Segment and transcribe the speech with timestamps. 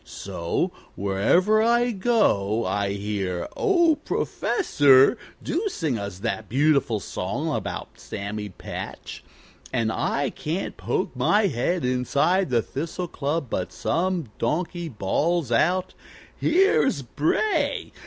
[0.03, 7.99] So wherever I go I hear, 'Oh, Professor, do sing us that beautiful song about
[7.99, 9.23] Sammy Patch.'
[9.71, 15.93] And I can't poke my head inside the Thistle Club but some donkey bawls out,
[16.35, 17.91] 'Here's Bray!